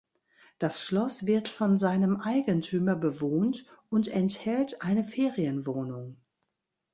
Das 0.57 0.81
Schloss 0.83 1.27
wird 1.27 1.47
von 1.47 1.77
seinem 1.77 2.17
Eigentümer 2.21 2.95
bewohnt 2.95 3.67
und 3.89 4.07
enthält 4.07 4.81
eine 4.81 5.03
Ferienwohnung. 5.03 6.17